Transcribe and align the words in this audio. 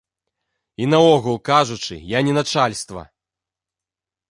І 0.85 0.87
наогул 0.93 1.37
кажучы, 1.51 1.95
я 2.17 2.23
не 2.31 2.35
начальства! 2.41 3.07